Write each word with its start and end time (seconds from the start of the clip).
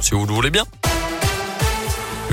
Si 0.00 0.14
vous 0.14 0.24
le 0.24 0.32
voulez 0.32 0.48
bien. 0.48 0.64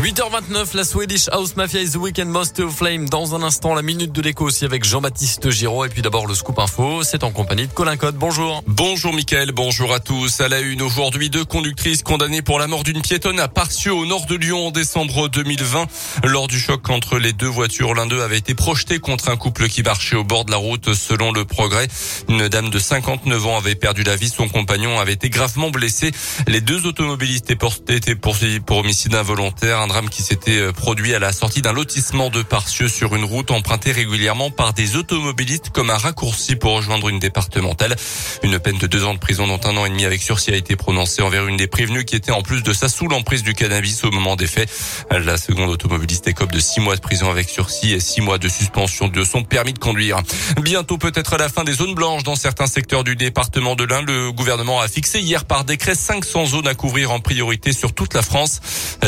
8h29, 0.06 0.76
la 0.76 0.84
Swedish 0.84 1.30
House 1.30 1.56
Mafia 1.56 1.82
is 1.82 1.94
the 1.94 1.96
Weekend 1.96 2.30
Most 2.30 2.60
of 2.60 2.76
Flame. 2.76 3.10
Dans 3.10 3.34
un 3.34 3.42
instant, 3.42 3.74
la 3.74 3.82
minute 3.82 4.12
de 4.12 4.21
l'écho 4.21 4.46
aussi 4.46 4.63
avec 4.63 4.84
Jean-Baptiste 4.84 5.50
Giraud. 5.50 5.84
Et 5.84 5.90
puis 5.90 6.04
d'abord, 6.04 6.28
le 6.28 6.36
scoop 6.36 6.60
info. 6.60 7.02
C'est 7.02 7.24
en 7.24 7.31
compagnie 7.31 7.66
de 7.66 7.72
Colin 7.72 7.97
Code. 7.97 8.13
Bonjour. 8.13 8.62
Bonjour, 8.68 9.13
Mickaël. 9.13 9.52
Bonjour 9.52 9.92
à 9.92 9.99
tous. 9.99 10.42
À 10.42 10.47
la 10.47 10.60
une, 10.60 10.83
aujourd'hui, 10.83 11.31
deux 11.31 11.44
conductrices 11.44 12.04
condamnées 12.04 12.44
pour 12.44 12.60
la 12.60 12.68
mort 12.68 12.83
d'une 12.83 13.02
piétonne 13.02 13.40
à 13.40 13.47
Parcieux, 13.47 13.94
au 13.94 14.06
nord 14.06 14.28
de 14.28 14.36
Lyon, 14.36 14.68
en 14.68 14.70
décembre 14.70 15.28
2020. 15.28 15.88
Lors 16.25 16.47
du 16.47 16.59
choc 16.59 16.87
entre 16.91 17.17
les 17.17 17.33
deux 17.33 17.47
voitures, 17.47 17.95
l'un 17.95 18.05
d'eux 18.05 18.21
avait 18.21 18.37
été 18.37 18.53
projeté 18.53 18.99
contre 18.99 19.29
un 19.29 19.37
couple 19.37 19.67
qui 19.69 19.81
marchait 19.81 20.17
au 20.17 20.23
bord 20.23 20.45
de 20.45 20.51
la 20.51 20.57
route, 20.57 20.93
selon 20.93 21.31
le 21.31 21.45
progrès. 21.45 21.87
Une 22.29 22.47
dame 22.47 22.69
de 22.69 22.77
59 22.77 23.43
ans 23.47 23.57
avait 23.57 23.73
perdu 23.73 24.03
la 24.03 24.15
vie. 24.15 24.29
Son 24.29 24.49
compagnon 24.49 24.99
avait 24.99 25.13
été 25.13 25.31
gravement 25.31 25.71
blessé. 25.71 26.11
Les 26.47 26.61
deux 26.61 26.85
automobilistes 26.85 27.49
étaient 27.89 28.15
poursuivis 28.15 28.59
pour 28.59 28.77
homicide 28.77 29.15
involontaire 29.15 29.80
qui 30.04 30.23
s'était 30.23 30.59
euh, 30.59 30.72
produit 30.73 31.13
à 31.13 31.20
la 31.20 31.31
sortie 31.31 31.62
d'un 31.62 31.72
lotissement 31.72 32.30
de 32.30 32.44
Parcieux 32.44 32.90
sur 32.90 33.16
une 33.16 33.23
route 33.23 33.49
empruntée 33.49 33.94
régulièrement 33.94 34.52
par 34.52 34.73
des 34.73 34.98
automobilistes 34.98 35.70
comme 35.70 35.90
un 35.90 35.98
raccourci 35.98 36.58
pour 36.58 36.73
rejoindre 36.73 37.08
une 37.08 37.20
départementale. 37.20 37.95
Une 38.44 38.59
peine 38.59 38.77
de 38.77 38.88
deux 38.88 39.05
ans 39.05 39.13
de 39.13 39.20
prison 39.20 39.48
dont 39.48 39.59
un 39.63 39.77
an 39.77 39.86
et 39.86 39.89
demi 39.89 40.03
avec 40.03 40.22
sursis 40.22 40.52
a 40.52 40.55
été 40.55 40.76
prononcée 40.76 41.22
envers 41.22 41.48
une 41.48 41.55
des 41.55 41.67
prévenues 41.67 42.03
qui 42.03 42.17
était 42.17 42.31
en 42.31 42.41
plus 42.41 42.62
de 42.62 42.73
ça 42.73 42.89
sous 42.89 43.08
l'emprise 43.08 43.41
du 43.41 43.53
cannabis 43.53 44.03
au 44.03 44.12
moment 44.12 44.36
des 44.36 44.48
faits. 44.48 44.70
La 45.12 45.38
seconde 45.38 45.70
automobiliste 45.70 46.27
écope 46.27 46.52
de 46.52 46.59
six 46.59 46.81
mois 46.81 46.98
de 46.98 47.02
prison 47.02 47.30
avec 47.30 47.48
sursis 47.50 47.94
et 47.94 48.02
six 48.02 48.20
mois 48.20 48.38
de 48.38 48.50
suspension 48.50 49.08
de 49.08 49.23
son 49.23 49.44
permis 49.44 49.73
de 49.73 49.80
conduire. 49.80 50.20
Bientôt 50.62 50.98
peut-être 50.98 51.36
à 51.36 51.38
la 51.38 51.48
fin 51.48 51.64
des 51.64 51.73
zones 51.73 51.95
blanches 51.95 52.23
dans 52.23 52.36
certains 52.36 52.67
secteurs 52.67 53.05
du 53.05 53.16
département 53.16 53.75
de 53.75 53.86
l'Ain. 53.86 54.02
Le 54.02 54.34
gouvernement 54.34 54.81
a 54.81 54.89
fixé 54.89 55.22
hier 55.22 55.45
par 55.45 55.64
décret 55.64 55.95
500 55.95 56.48
zones 56.48 56.67
à 56.67 56.75
couvrir 56.75 57.12
en 57.12 57.22
priorité 57.22 57.72
sur 57.72 57.94
toute 57.94 58.14
la 58.14 58.22
France. 58.22 58.59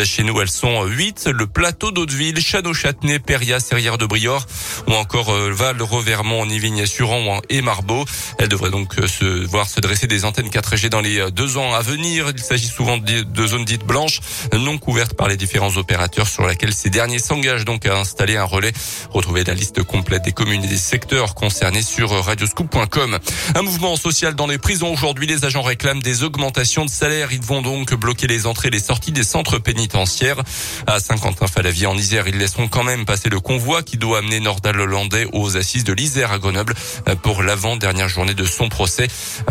Chez 0.03 0.23
nous, 0.23 0.39
elles 0.39 0.49
sont 0.49 0.66
8, 0.67 1.29
le 1.33 1.47
plateau 1.47 1.91
d'Hauteville, 1.91 2.41
Château-Châtenay, 2.41 3.19
Péria, 3.19 3.61
Serrière 3.61 3.97
de 3.97 4.05
Briord 4.05 4.45
ou 4.87 4.91
encore 4.93 5.29
euh, 5.29 5.51
Val, 5.53 5.81
Revermont, 5.81 6.45
Nivigny, 6.45 6.85
Suran 6.85 7.41
et 7.49 7.61
Marbeau. 7.61 8.03
Elle 8.37 8.49
devrait 8.49 8.69
donc 8.69 8.99
euh, 8.99 9.07
se 9.07 9.45
voir 9.45 9.69
se 9.69 9.79
dresser 9.79 10.07
des 10.07 10.25
antennes 10.25 10.49
4G 10.49 10.89
dans 10.89 10.99
les 10.99 11.19
euh, 11.19 11.31
deux 11.31 11.57
ans 11.57 11.73
à 11.73 11.81
venir. 11.81 12.31
Il 12.35 12.43
s'agit 12.43 12.67
souvent 12.67 12.97
de 12.97 13.47
zones 13.47 13.63
dites 13.63 13.85
blanches, 13.85 14.19
non 14.53 14.77
couvertes 14.77 15.13
par 15.13 15.29
les 15.29 15.37
différents 15.37 15.77
opérateurs 15.77 16.27
sur 16.27 16.45
lesquels 16.45 16.73
ces 16.73 16.89
derniers 16.89 17.19
s'engagent 17.19 17.65
donc 17.65 17.85
à 17.85 17.97
installer 17.97 18.35
un 18.35 18.43
relais. 18.43 18.73
Retrouvez 19.11 19.45
la 19.45 19.53
liste 19.53 19.83
complète 19.83 20.25
des 20.25 20.33
communes 20.33 20.65
et 20.65 20.67
des 20.67 20.75
secteurs 20.77 21.33
concernés 21.33 21.81
sur 21.81 22.09
radioscoop.com. 22.09 23.19
Un 23.55 23.61
mouvement 23.61 23.95
social 23.95 24.35
dans 24.35 24.47
les 24.47 24.57
prisons. 24.57 24.91
Aujourd'hui, 24.91 25.27
les 25.27 25.45
agents 25.45 25.61
réclament 25.61 26.01
des 26.01 26.23
augmentations 26.23 26.83
de 26.83 26.89
salaire. 26.89 27.31
Ils 27.31 27.41
vont 27.41 27.61
donc 27.61 27.93
bloquer 27.93 28.27
les 28.27 28.45
entrées 28.45 28.67
et 28.67 28.71
les 28.71 28.79
sorties 28.79 29.13
des 29.13 29.23
centres 29.23 29.59
pénitentiaires. 29.59 30.43
À 30.87 30.99
Saint-Quentin-Falavier 30.99 31.87
en 31.87 31.97
Isère, 31.97 32.27
ils 32.27 32.37
laisseront 32.37 32.67
quand 32.67 32.83
même 32.83 33.05
passer 33.05 33.29
le 33.29 33.39
convoi 33.39 33.83
qui 33.83 33.97
doit 33.97 34.19
amener 34.19 34.39
Nordal 34.39 34.79
Hollandais 34.79 35.27
aux 35.33 35.57
assises 35.57 35.83
de 35.83 35.93
l'Isère 35.93 36.31
à 36.31 36.39
Grenoble 36.39 36.73
pour 37.21 37.43
l'avant-dernière 37.43 38.07
journée 38.07 38.33
de 38.33 38.45
son 38.45 38.69
procès. 38.69 39.07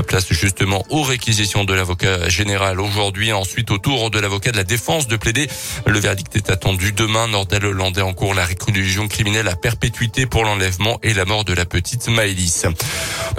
Place 0.07 0.33
justement 0.33 0.85
aux 0.91 1.03
réquisitions 1.03 1.65
de 1.65 1.75
l'avocat 1.75 2.29
général 2.29 2.81
aujourd'hui. 2.81 3.33
Ensuite, 3.33 3.71
au 3.71 3.79
tour 3.79 4.11
de 4.11 4.19
l'avocat 4.19 4.53
de 4.53 4.57
la 4.57 4.65
défense 4.65 5.09
de 5.09 5.17
plaider. 5.17 5.49
Le 5.87 5.99
verdict 5.99 6.37
est 6.37 6.51
attendu 6.51 6.93
demain. 6.93 7.29
Nordal 7.29 7.65
Hollandais 7.65 8.03
en 8.03 8.13
cours 8.13 8.35
la 8.35 8.45
réclusion 8.45 9.09
criminelle 9.09 9.49
à 9.49 9.57
perpétuité 9.57 10.27
pour 10.27 10.45
l'enlèvement 10.45 10.99
et 11.03 11.15
la 11.15 11.25
mort 11.25 11.45
de 11.45 11.53
la 11.53 11.65
petite 11.65 12.09
Maëlys. 12.09 12.67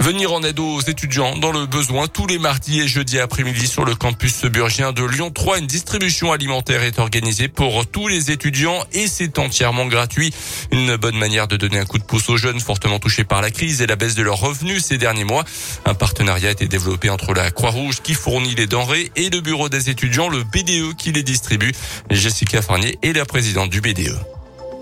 Venir 0.00 0.32
en 0.32 0.42
aide 0.42 0.58
aux 0.60 0.80
étudiants 0.80 1.36
dans 1.36 1.52
le 1.52 1.66
besoin 1.66 2.06
tous 2.06 2.26
les 2.26 2.38
mardis 2.38 2.80
et 2.80 2.88
jeudis 2.88 3.18
après-midi 3.18 3.66
sur 3.66 3.84
le 3.84 3.94
campus 3.94 4.44
burgien 4.44 4.92
de 4.92 5.04
Lyon 5.04 5.30
3. 5.30 5.58
Une 5.58 5.66
distribution 5.66 6.32
alimentaire 6.32 6.82
est 6.82 6.98
organisée 6.98 7.48
pour 7.58 7.84
tous 7.88 8.06
les 8.06 8.30
étudiants 8.30 8.84
et 8.92 9.08
c'est 9.08 9.36
entièrement 9.40 9.86
gratuit. 9.86 10.32
Une 10.70 10.94
bonne 10.94 11.18
manière 11.18 11.48
de 11.48 11.56
donner 11.56 11.80
un 11.80 11.86
coup 11.86 11.98
de 11.98 12.04
pouce 12.04 12.28
aux 12.28 12.36
jeunes 12.36 12.60
fortement 12.60 13.00
touchés 13.00 13.24
par 13.24 13.42
la 13.42 13.50
crise 13.50 13.82
et 13.82 13.88
la 13.88 13.96
baisse 13.96 14.14
de 14.14 14.22
leurs 14.22 14.38
revenus 14.38 14.84
ces 14.84 14.96
derniers 14.96 15.24
mois. 15.24 15.44
Un 15.84 15.94
partenariat 15.94 16.50
a 16.50 16.52
été 16.52 16.68
développé 16.68 17.10
entre 17.10 17.34
la 17.34 17.50
Croix-Rouge 17.50 18.00
qui 18.00 18.14
fournit 18.14 18.54
les 18.54 18.68
denrées 18.68 19.10
et 19.16 19.28
le 19.28 19.40
bureau 19.40 19.68
des 19.68 19.90
étudiants, 19.90 20.28
le 20.28 20.44
BDE 20.44 20.94
qui 20.96 21.10
les 21.10 21.24
distribue. 21.24 21.72
Jessica 22.10 22.62
Farnier 22.62 22.96
est 23.02 23.12
la 23.12 23.24
présidente 23.24 23.70
du 23.70 23.80
BDE. 23.80 24.37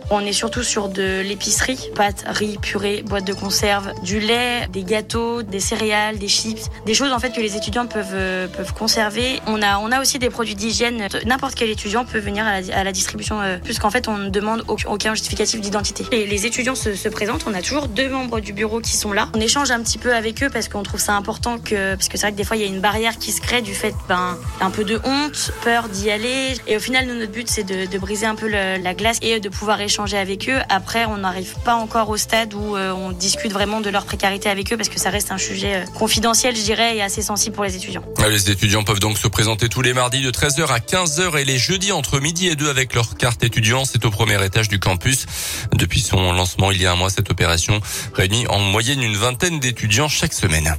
On 0.08 0.20
est 0.20 0.32
surtout 0.32 0.62
sur 0.62 0.88
de 0.88 1.20
l'épicerie, 1.20 1.90
pâtes, 1.96 2.24
riz, 2.28 2.58
purée, 2.62 3.02
boîtes 3.04 3.26
de 3.26 3.32
conserve, 3.32 3.92
du 4.04 4.20
lait, 4.20 4.68
des 4.72 4.84
gâteaux, 4.84 5.42
des 5.42 5.58
céréales, 5.58 6.18
des 6.18 6.28
chips, 6.28 6.70
des 6.86 6.94
choses 6.94 7.12
en 7.12 7.18
fait 7.18 7.32
que 7.32 7.40
les 7.40 7.56
étudiants 7.56 7.86
peuvent 7.86 8.14
euh, 8.14 8.46
peuvent 8.46 8.72
conserver. 8.72 9.40
On 9.48 9.60
a 9.62 9.78
on 9.78 9.90
a 9.90 10.00
aussi 10.00 10.20
des 10.20 10.30
produits 10.30 10.54
d'hygiène. 10.54 11.08
N'importe 11.26 11.56
quel 11.56 11.70
étudiant 11.70 12.04
peut 12.04 12.20
venir 12.20 12.46
à 12.46 12.60
la, 12.60 12.78
à 12.78 12.84
la 12.84 12.92
distribution 12.92 13.40
euh, 13.40 13.58
puisqu'en 13.62 13.90
fait 13.90 14.06
on 14.06 14.16
ne 14.16 14.30
demande 14.30 14.62
aucun 14.68 15.12
justificatif 15.14 15.60
d'identité. 15.60 16.04
Et 16.12 16.24
les 16.26 16.46
étudiants 16.46 16.76
se, 16.76 16.94
se, 16.94 17.08
présentent. 17.08 17.44
On 17.48 17.54
a 17.54 17.62
toujours 17.62 17.88
deux 17.88 18.08
membres 18.08 18.38
du 18.38 18.52
bureau 18.52 18.80
qui 18.80 18.96
sont 18.96 19.12
là. 19.12 19.28
On 19.34 19.40
échange 19.40 19.72
un 19.72 19.82
petit 19.82 19.98
peu 19.98 20.14
avec 20.14 20.40
eux 20.44 20.50
parce 20.50 20.68
qu'on 20.68 20.84
trouve 20.84 21.00
ça 21.00 21.14
important 21.14 21.58
que 21.58 21.96
parce 21.96 22.08
que 22.08 22.16
c'est 22.16 22.26
vrai 22.26 22.32
que 22.32 22.36
des 22.36 22.44
fois 22.44 22.56
il 22.56 22.62
y 22.62 22.66
a 22.66 22.68
une 22.68 22.80
barrière 22.80 23.18
qui 23.18 23.32
se 23.32 23.40
crée 23.40 23.60
du 23.60 23.74
fait 23.74 23.94
ben 24.08 24.38
un 24.60 24.70
peu 24.70 24.84
de 24.84 25.00
honte, 25.02 25.50
peur 25.64 25.88
d'y 25.88 26.12
aller. 26.12 26.54
Et 26.68 26.76
au 26.76 26.80
final 26.80 27.08
notre 27.08 27.32
but 27.32 27.48
c'est 27.48 27.64
de, 27.64 27.90
de, 27.90 27.98
briser 27.98 28.26
un 28.26 28.36
peu 28.36 28.46
la 28.46 28.94
glace 28.94 29.18
et 29.20 29.40
de 29.40 29.48
pouvoir 29.48 29.80
échanger 29.80 29.95
avec 29.98 30.48
eux. 30.48 30.58
Après, 30.68 31.06
on 31.06 31.18
n'arrive 31.18 31.54
pas 31.64 31.74
encore 31.74 32.10
au 32.10 32.16
stade 32.16 32.52
où 32.54 32.76
euh, 32.76 32.92
on 32.92 33.12
discute 33.12 33.52
vraiment 33.52 33.80
de 33.80 33.88
leur 33.88 34.04
précarité 34.04 34.48
avec 34.48 34.72
eux 34.72 34.76
parce 34.76 34.88
que 34.88 34.98
ça 34.98 35.10
reste 35.10 35.32
un 35.32 35.38
sujet 35.38 35.76
euh, 35.76 35.84
confidentiel, 35.98 36.54
je 36.54 36.62
dirais, 36.62 36.96
et 36.96 37.02
assez 37.02 37.22
sensible 37.22 37.54
pour 37.54 37.64
les 37.64 37.76
étudiants. 37.76 38.02
Les 38.28 38.50
étudiants 38.50 38.84
peuvent 38.84 39.00
donc 39.00 39.16
se 39.16 39.28
présenter 39.28 39.68
tous 39.68 39.82
les 39.82 39.94
mardis 39.94 40.22
de 40.22 40.30
13h 40.30 40.66
à 40.66 40.78
15h 40.78 41.38
et 41.38 41.44
les 41.44 41.58
jeudis 41.58 41.92
entre 41.92 42.20
midi 42.20 42.48
et 42.48 42.56
2 42.56 42.68
avec 42.68 42.94
leur 42.94 43.16
carte 43.16 43.42
étudiant. 43.42 43.84
C'est 43.84 44.04
au 44.04 44.10
premier 44.10 44.44
étage 44.44 44.68
du 44.68 44.78
campus. 44.78 45.26
Depuis 45.72 46.00
son 46.00 46.32
lancement 46.32 46.70
il 46.70 46.82
y 46.82 46.86
a 46.86 46.92
un 46.92 46.96
mois, 46.96 47.10
cette 47.10 47.30
opération 47.30 47.80
réunit 48.12 48.46
en 48.48 48.58
moyenne 48.58 49.02
une 49.02 49.16
vingtaine 49.16 49.60
d'étudiants 49.60 50.08
chaque 50.08 50.34
semaine. 50.34 50.76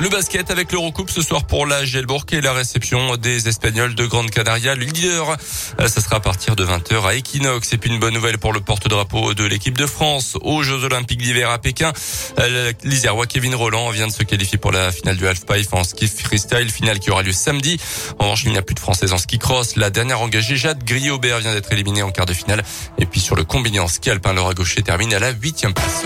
Le 0.00 0.08
basket 0.08 0.52
avec 0.52 0.70
l'Eurocoupe 0.70 1.10
ce 1.10 1.22
soir 1.22 1.44
pour 1.44 1.66
la 1.66 1.84
Gelbourg 1.84 2.24
et 2.30 2.40
la 2.40 2.52
réception 2.52 3.16
des 3.16 3.48
Espagnols 3.48 3.96
de 3.96 4.06
Grande 4.06 4.30
Canaria. 4.30 4.76
Le 4.76 4.84
leader, 4.84 5.36
euh, 5.80 5.88
ça 5.88 6.00
sera 6.00 6.16
à 6.16 6.20
partir 6.20 6.54
de 6.54 6.64
20h 6.64 7.04
à 7.04 7.16
Equinox. 7.16 7.72
Et 7.72 7.78
puis 7.78 7.90
une 7.90 7.98
bonne 7.98 8.14
nouvelle 8.14 8.38
pour 8.38 8.52
le 8.52 8.60
porte-drapeau 8.60 9.34
de 9.34 9.44
l'équipe 9.44 9.76
de 9.76 9.86
France 9.86 10.38
aux 10.42 10.62
Jeux 10.62 10.84
Olympiques 10.84 11.20
d'hiver 11.20 11.50
à 11.50 11.58
Pékin. 11.58 11.92
Euh, 12.38 12.72
L'Isérois 12.84 13.26
Kevin 13.26 13.56
Roland 13.56 13.90
vient 13.90 14.06
de 14.06 14.12
se 14.12 14.22
qualifier 14.22 14.56
pour 14.56 14.70
la 14.70 14.92
finale 14.92 15.16
du 15.16 15.26
halfpipe 15.26 15.72
en 15.72 15.82
ski 15.82 16.06
freestyle, 16.06 16.70
finale 16.70 17.00
qui 17.00 17.10
aura 17.10 17.24
lieu 17.24 17.32
samedi. 17.32 17.80
En 18.20 18.24
revanche, 18.24 18.44
il 18.44 18.52
n'y 18.52 18.58
a 18.58 18.62
plus 18.62 18.76
de 18.76 18.80
Française 18.80 19.12
en 19.12 19.18
ski 19.18 19.40
cross. 19.40 19.74
La 19.74 19.90
dernière 19.90 20.20
engagée, 20.20 20.56
Jade 20.56 20.84
Griaubert, 20.84 21.40
vient 21.40 21.52
d'être 21.52 21.72
éliminée 21.72 22.04
en 22.04 22.12
quart 22.12 22.26
de 22.26 22.34
finale. 22.34 22.62
Et 22.98 23.06
puis 23.06 23.18
sur 23.18 23.34
le 23.34 23.42
combiné 23.42 23.80
en 23.80 23.88
ski 23.88 24.10
alpin, 24.10 24.32
Laura 24.32 24.54
Gaucher 24.54 24.82
termine 24.82 25.12
à 25.12 25.18
la 25.18 25.32
huitième 25.32 25.74
place. 25.74 26.04